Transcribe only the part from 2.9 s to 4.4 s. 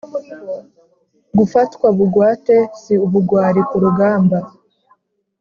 ubugwari ku rugamba